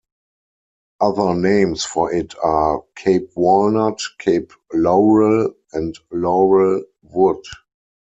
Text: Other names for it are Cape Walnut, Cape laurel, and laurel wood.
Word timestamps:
Other 0.99 1.35
names 1.35 1.83
for 1.85 2.11
it 2.11 2.33
are 2.41 2.83
Cape 2.95 3.29
Walnut, 3.35 4.01
Cape 4.17 4.51
laurel, 4.73 5.53
and 5.73 5.95
laurel 6.11 6.83
wood. 7.03 7.43